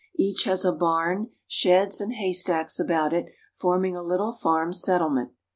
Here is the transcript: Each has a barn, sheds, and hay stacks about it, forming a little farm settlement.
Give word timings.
Each 0.15 0.45
has 0.45 0.65
a 0.65 0.71
barn, 0.73 1.29
sheds, 1.45 2.01
and 2.01 2.13
hay 2.13 2.33
stacks 2.33 2.79
about 2.79 3.13
it, 3.13 3.27
forming 3.53 3.95
a 3.95 4.01
little 4.01 4.31
farm 4.31 4.73
settlement. 4.73 5.33